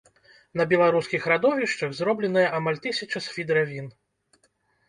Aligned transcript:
На 0.59 0.65
беларускіх 0.71 1.27
радовішчах 1.33 1.93
зробленая 1.99 2.47
амаль 2.61 2.81
тысяча 2.87 3.23
свідравін. 3.27 3.93